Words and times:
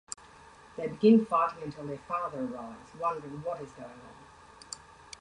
They 0.77 0.87
begin 0.87 1.27
fighting 1.27 1.61
until 1.61 1.85
their 1.85 1.99
father 1.99 2.43
arrives 2.43 2.89
wondering 2.99 3.43
what 3.43 3.61
is 3.61 3.71
going 3.73 3.85
on. 3.91 4.79